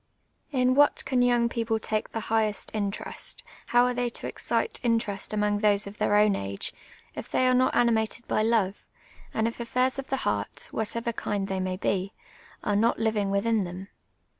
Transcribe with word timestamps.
In 0.51 0.73
what 0.73 1.05
can 1.05 1.21
young 1.21 1.47
people 1.47 1.77
take 1.77 2.09
the 2.09 2.21
highest 2.21 2.71
interest, 2.73 3.43
how 3.67 3.85
are 3.85 3.93
they 3.93 4.09
to 4.09 4.25
excite 4.25 4.79
interest 4.81 5.31
among 5.31 5.61
tliose 5.61 5.85
of 5.85 5.99
tlieir 5.99 6.23
o\m 6.23 6.35
age, 6.35 6.73
if 7.13 7.29
they 7.29 7.47
are 7.47 7.53
not 7.53 7.75
animated 7.75 8.27
by 8.27 8.41
love, 8.41 8.83
and 9.31 9.47
if 9.47 9.59
affairs 9.59 9.99
of 9.99 10.07
the 10.07 10.17
heart, 10.25 10.65
of 10.69 10.73
whatever 10.73 11.13
kind 11.13 11.47
they 11.47 11.59
may 11.59 11.77
be, 11.77 12.13
are 12.63 12.75
not 12.75 12.97
living 12.97 13.29
within 13.29 13.59
them 13.61 13.89